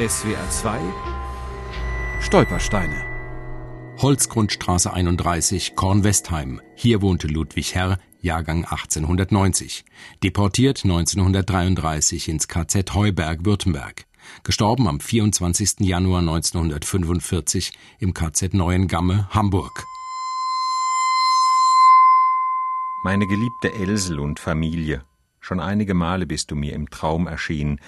SWR 0.00 0.48
2 0.48 0.80
Stolpersteine 2.22 3.04
Holzgrundstraße 3.98 4.94
31, 4.94 5.76
Kornwestheim. 5.76 6.62
Hier 6.74 7.02
wohnte 7.02 7.26
Ludwig 7.26 7.74
Herr, 7.74 7.98
Jahrgang 8.22 8.64
1890. 8.64 9.84
Deportiert 10.22 10.84
1933 10.84 12.30
ins 12.30 12.48
KZ 12.48 12.94
Heuberg, 12.94 13.44
Württemberg. 13.44 14.06
Gestorben 14.42 14.88
am 14.88 15.00
24. 15.00 15.80
Januar 15.80 16.20
1945 16.20 17.74
im 17.98 18.14
KZ 18.14 18.54
Neuengamme, 18.54 19.28
Hamburg. 19.28 19.84
Meine 23.04 23.26
geliebte 23.26 23.74
Elsel 23.74 24.18
und 24.18 24.40
Familie, 24.40 25.04
schon 25.40 25.60
einige 25.60 25.92
Male 25.92 26.24
bist 26.24 26.50
du 26.50 26.56
mir 26.56 26.72
im 26.72 26.88
Traum 26.88 27.26
erschienen, 27.26 27.80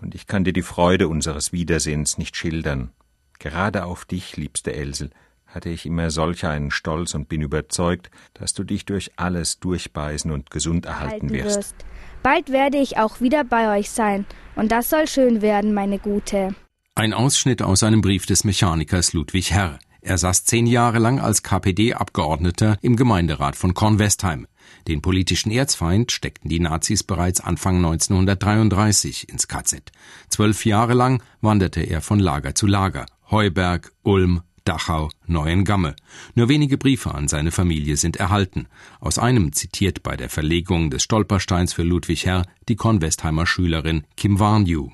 und 0.00 0.14
ich 0.14 0.26
kann 0.26 0.44
dir 0.44 0.52
die 0.52 0.62
Freude 0.62 1.08
unseres 1.08 1.52
Wiedersehens 1.52 2.18
nicht 2.18 2.36
schildern. 2.36 2.90
Gerade 3.38 3.84
auf 3.84 4.04
dich, 4.04 4.36
liebste 4.36 4.74
Elsel, 4.74 5.10
hatte 5.46 5.68
ich 5.68 5.86
immer 5.86 6.10
solch 6.10 6.46
einen 6.46 6.70
Stolz 6.70 7.14
und 7.14 7.28
bin 7.28 7.42
überzeugt, 7.42 8.10
dass 8.34 8.54
du 8.54 8.64
dich 8.64 8.84
durch 8.84 9.10
alles 9.16 9.58
durchbeißen 9.58 10.30
und 10.30 10.50
gesund 10.50 10.86
erhalten 10.86 11.30
wirst. 11.30 11.56
wirst. 11.56 11.74
Bald 12.22 12.50
werde 12.50 12.78
ich 12.78 12.98
auch 12.98 13.20
wieder 13.20 13.44
bei 13.44 13.78
euch 13.78 13.90
sein, 13.90 14.26
und 14.56 14.70
das 14.70 14.90
soll 14.90 15.08
schön 15.08 15.42
werden, 15.42 15.74
meine 15.74 15.98
Gute. 15.98 16.54
Ein 16.94 17.14
Ausschnitt 17.14 17.62
aus 17.62 17.82
einem 17.82 18.02
Brief 18.02 18.26
des 18.26 18.44
Mechanikers 18.44 19.12
Ludwig 19.12 19.52
Herr. 19.52 19.78
Er 20.02 20.18
saß 20.18 20.44
zehn 20.44 20.66
Jahre 20.66 20.98
lang 20.98 21.20
als 21.20 21.42
KPD-Abgeordneter 21.42 22.78
im 22.80 22.96
Gemeinderat 22.96 23.56
von 23.56 23.74
Kornwestheim. 23.74 24.46
Den 24.88 25.02
politischen 25.02 25.50
Erzfeind 25.50 26.12
steckten 26.12 26.48
die 26.48 26.60
Nazis 26.60 27.02
bereits 27.02 27.40
Anfang 27.40 27.76
1933 27.76 29.28
ins 29.28 29.48
KZ. 29.48 29.92
Zwölf 30.28 30.64
Jahre 30.64 30.94
lang 30.94 31.22
wanderte 31.40 31.80
er 31.80 32.00
von 32.00 32.18
Lager 32.18 32.54
zu 32.54 32.66
Lager. 32.66 33.06
Heuberg, 33.30 33.92
Ulm, 34.02 34.42
Dachau, 34.64 35.10
Neuengamme. 35.26 35.96
Nur 36.34 36.48
wenige 36.48 36.78
Briefe 36.78 37.14
an 37.14 37.28
seine 37.28 37.50
Familie 37.50 37.96
sind 37.96 38.16
erhalten. 38.16 38.66
Aus 39.00 39.18
einem 39.18 39.52
zitiert 39.52 40.02
bei 40.02 40.16
der 40.16 40.28
Verlegung 40.28 40.90
des 40.90 41.02
Stolpersteins 41.02 41.72
für 41.72 41.82
Ludwig 41.82 42.26
Herr 42.26 42.46
die 42.68 42.76
Kornwestheimer 42.76 43.46
Schülerin 43.46 44.04
Kim 44.16 44.38
Warnju. 44.38 44.90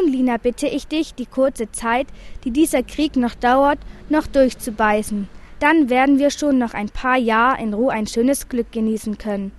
Nun, 0.00 0.12
Lina, 0.12 0.36
bitte 0.36 0.66
ich 0.66 0.86
dich, 0.86 1.14
die 1.14 1.26
kurze 1.26 1.70
Zeit, 1.72 2.06
die 2.44 2.50
dieser 2.50 2.82
Krieg 2.82 3.16
noch 3.16 3.34
dauert, 3.34 3.78
noch 4.08 4.26
durchzubeißen. 4.26 5.28
Dann 5.58 5.90
werden 5.90 6.18
wir 6.18 6.30
schon 6.30 6.58
noch 6.58 6.74
ein 6.74 6.88
paar 6.88 7.18
Jahre 7.18 7.62
in 7.62 7.74
Ruhe 7.74 7.92
ein 7.92 8.06
schönes 8.06 8.48
Glück 8.48 8.72
genießen 8.72 9.18
können. 9.18 9.52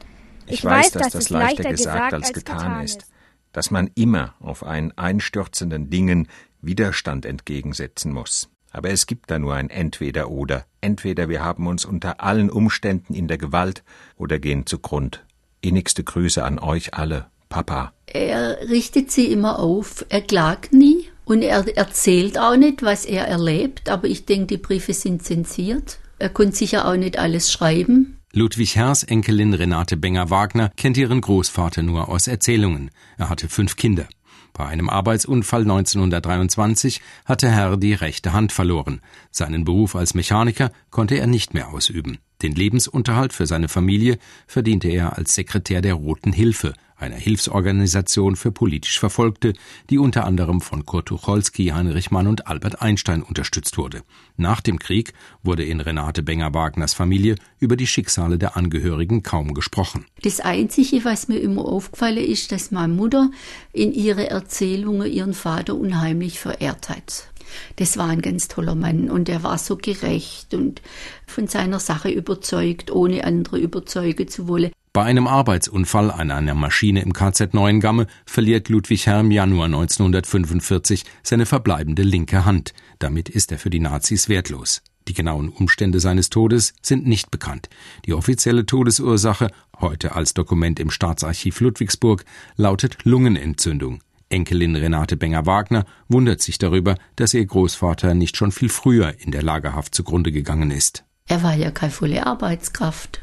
Ich, 0.48 0.60
ich 0.60 0.66
weiß, 0.66 0.92
dass, 0.92 1.04
dass 1.04 1.14
das 1.14 1.30
leichter 1.30 1.72
gesagt 1.72 2.14
als 2.14 2.34
getan, 2.34 2.58
getan 2.58 2.84
ist, 2.84 3.06
dass 3.52 3.72
man 3.72 3.92
immer 3.96 4.36
auf 4.40 4.64
einen 4.64 4.92
einstürzenden 4.98 5.90
Dingen 5.90 6.28
Widerstand 6.62 7.26
entgegensetzen 7.26 8.12
muss. 8.12 8.50
Aber 8.72 8.90
es 8.90 9.06
gibt 9.06 9.30
da 9.30 9.38
nur 9.38 9.54
ein 9.56 9.70
Entweder 9.70 10.30
oder. 10.32 10.66
Entweder 10.80 11.30
wir 11.30 11.44
haben 11.44 11.68
uns 11.68 11.86
unter 11.86 12.22
allen 12.22 12.50
Umständen 12.50 13.14
in 13.14 13.28
der 13.28 13.38
Gewalt 13.38 13.84
oder 14.16 14.40
gehen 14.40 14.66
zugrund. 14.66 15.24
Innigste 15.60 16.04
Grüße 16.04 16.44
an 16.44 16.58
euch 16.58 16.94
alle, 16.94 17.28
Papa. 17.52 17.94
Er 18.08 18.68
richtet 18.70 19.12
sie 19.12 19.28
immer 19.28 19.60
auf, 19.60 20.06
er 20.10 20.22
klagt 20.22 20.74
nie 20.74 21.10
und 21.26 21.44
er 21.44 21.68
erzählt 21.78 22.40
auch 22.40 22.56
nicht, 22.56 22.82
was 22.82 23.06
er 23.06 23.28
erlebt, 23.28 23.90
aber 23.90 24.08
ich 24.08 24.26
denke, 24.26 24.48
die 24.48 24.58
Briefe 24.58 24.94
sind 24.94 25.22
zensiert. 25.24 26.00
Er 26.18 26.30
konnte 26.30 26.56
sicher 26.56 26.88
auch 26.88 26.96
nicht 26.96 27.20
alles 27.20 27.52
schreiben. 27.52 28.18
Ludwig 28.34 28.76
Herrs 28.76 29.04
Enkelin 29.04 29.54
Renate 29.54 29.98
Benger-Wagner 29.98 30.72
kennt 30.78 30.98
ihren 30.98 31.22
Großvater 31.22 31.84
nur 31.84 32.10
aus 32.10 32.28
Erzählungen. 32.28 32.90
Er 33.18 33.30
hatte 33.30 33.50
fünf 33.50 33.76
Kinder. 33.76 34.08
Bei 34.54 34.66
einem 34.66 34.90
Arbeitsunfall 34.90 35.62
1923 35.62 37.02
hatte 37.26 37.50
Herr 37.50 37.78
die 37.78 37.94
rechte 37.94 38.34
Hand 38.34 38.52
verloren. 38.52 39.02
Seinen 39.32 39.66
Beruf 39.66 39.96
als 39.96 40.14
Mechaniker 40.14 40.72
konnte 40.90 41.18
er 41.18 41.28
nicht 41.28 41.54
mehr 41.54 41.70
ausüben. 41.70 42.20
Den 42.42 42.56
Lebensunterhalt 42.56 43.34
für 43.34 43.46
seine 43.46 43.68
Familie 43.68 44.18
verdiente 44.48 44.88
er 44.90 45.18
als 45.18 45.36
Sekretär 45.36 45.82
der 45.82 45.94
Roten 45.94 46.34
Hilfe, 46.34 46.74
einer 47.02 47.16
Hilfsorganisation 47.16 48.36
für 48.36 48.52
politisch 48.52 49.00
Verfolgte, 49.00 49.54
die 49.90 49.98
unter 49.98 50.26
anderem 50.26 50.62
von 50.62 50.86
Kurt 50.86 51.08
Tucholsky, 51.08 51.68
Heinrich 51.68 52.12
Mann 52.12 52.28
und 52.28 52.48
Albert 52.48 52.82
Einstein 52.82 53.24
unterstützt 53.24 53.78
wurde. 53.78 54.04
Nach 54.38 54.62
dem 54.62 54.80
Krieg 54.80 55.14
wurde 55.44 55.64
in 55.64 55.82
Renate 55.82 56.24
Benger-Wagners 56.24 56.94
Familie 56.94 57.36
über 57.60 57.76
die 57.76 57.88
Schicksale 57.88 58.38
der 58.38 58.56
Angehörigen 58.56 59.24
kaum 59.24 59.54
gesprochen. 59.54 60.06
Das 60.22 60.40
Einzige, 60.40 61.04
was 61.04 61.28
mir 61.28 61.40
immer 61.40 61.66
aufgefallen 61.66 62.18
ist, 62.18 62.52
dass 62.52 62.72
meine 62.72 62.94
Mutter 62.94 63.32
in 63.74 63.92
ihre 63.94 64.30
Erzählungen 64.30 65.12
ihren 65.12 65.34
Vater 65.34 65.76
unheimlich 65.76 66.40
verehrt 66.40 66.90
hat. 66.90 67.31
Das 67.78 67.98
war 67.98 68.08
ein 68.08 68.22
ganz 68.22 68.48
toller 68.48 68.76
Mann 68.76 69.10
und 69.10 69.30
er 69.30 69.44
war 69.44 69.58
so 69.58 69.78
gerecht 69.78 70.54
und 70.54 70.82
von 71.28 71.48
seiner 71.48 71.80
Sache 71.80 72.10
überzeugt, 72.10 72.92
ohne 72.92 73.24
andere 73.24 73.60
überzeugen 73.60 74.28
zu 74.28 74.48
wollen. 74.48 74.72
Bei 74.94 75.04
einem 75.04 75.26
Arbeitsunfall 75.26 76.12
an 76.12 76.32
einer 76.32 76.54
Maschine 76.54 77.02
im 77.02 77.14
KZ 77.14 77.54
Neuengamme 77.54 78.08
verliert 78.26 78.68
Ludwig 78.68 79.06
Herr 79.06 79.22
im 79.22 79.32
Januar 79.32 79.68
1945 79.68 81.06
seine 81.24 81.46
verbleibende 81.46 82.04
linke 82.04 82.44
Hand. 82.44 82.74
Damit 83.00 83.30
ist 83.30 83.54
er 83.54 83.58
für 83.58 83.70
die 83.70 83.80
Nazis 83.80 84.28
wertlos. 84.28 84.82
Die 85.08 85.14
genauen 85.14 85.48
Umstände 85.48 86.02
seines 86.02 86.30
Todes 86.30 86.74
sind 86.82 87.08
nicht 87.08 87.32
bekannt. 87.32 87.70
Die 88.06 88.14
offizielle 88.14 88.66
Todesursache, 88.66 89.52
heute 89.80 90.16
als 90.16 90.34
Dokument 90.34 90.78
im 90.80 90.92
Staatsarchiv 90.92 91.62
Ludwigsburg, 91.62 92.26
lautet 92.58 93.06
Lungenentzündung. 93.06 94.02
Enkelin 94.32 94.76
Renate 94.76 95.18
Benger-Wagner 95.18 95.86
wundert 96.08 96.42
sich 96.42 96.58
darüber, 96.58 96.96
dass 97.16 97.34
ihr 97.34 97.46
Großvater 97.46 98.14
nicht 98.14 98.38
schon 98.38 98.52
viel 98.52 98.70
früher 98.70 99.14
in 99.20 99.32
der 99.32 99.44
Lagerhaft 99.44 99.94
zugrunde 99.94 100.32
gegangen 100.32 100.72
ist. 100.72 101.04
Er 101.28 101.44
war 101.44 101.56
ja 101.56 101.72
keine 101.72 101.92
volle 101.92 102.26
Arbeitskraft. 102.26 103.20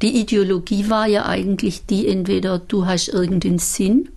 Die 0.00 0.20
Ideologie 0.20 0.90
war 0.90 1.06
ja 1.06 1.26
eigentlich 1.26 1.86
die, 1.86 2.08
entweder 2.08 2.58
du 2.58 2.86
hast 2.86 3.08
irgendeinen 3.08 3.58
Sinn 3.58 4.08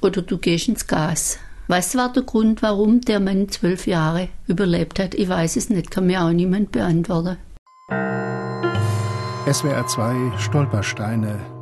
oder 0.00 0.22
du 0.22 0.38
gehst 0.38 0.68
ins 0.68 0.86
Gas. 0.86 1.38
Was 1.68 1.96
war 1.96 2.12
der 2.12 2.22
Grund, 2.22 2.62
warum 2.62 3.00
der 3.00 3.18
Mann 3.18 3.48
zwölf 3.48 3.86
Jahre 3.86 4.28
überlebt 4.46 4.98
hat? 4.98 5.14
Ich 5.14 5.28
weiß 5.28 5.56
es 5.56 5.70
nicht, 5.70 5.90
kann 5.90 6.06
mir 6.06 6.22
auch 6.22 6.30
niemand 6.30 6.72
beantworten. 6.72 7.38
SWR 9.50 9.86
2 9.86 10.38
Stolpersteine. 10.38 11.61